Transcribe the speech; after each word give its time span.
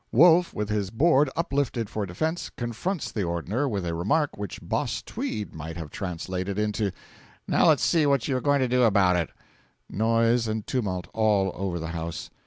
Wolf, 0.11 0.51
with 0.51 0.69
his 0.69 0.89
board 0.89 1.29
uplifted 1.35 1.87
for 1.87 2.07
defence, 2.07 2.49
confronts 2.49 3.11
the 3.11 3.21
Ordner 3.21 3.69
with 3.69 3.85
a 3.85 3.93
remark 3.93 4.35
which 4.35 4.59
Boss 4.59 5.03
Tweed 5.03 5.53
might 5.53 5.77
have 5.77 5.91
translated 5.91 6.57
into 6.57 6.91
'Now 7.47 7.67
let's 7.67 7.83
see 7.83 8.07
what 8.07 8.27
you 8.27 8.35
are 8.35 8.41
going 8.41 8.61
to 8.61 8.67
do 8.67 8.81
about 8.81 9.15
it!' 9.15 9.29
(Noise 9.87 10.47
and 10.47 10.65
tumult 10.65 11.05
all 11.13 11.51
over 11.53 11.77
the 11.79 11.89
House.) 11.89 12.31